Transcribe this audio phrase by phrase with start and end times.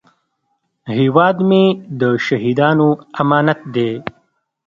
[0.95, 1.63] هیواد مې
[1.99, 2.89] د شهیدانو
[3.21, 3.91] امانت دی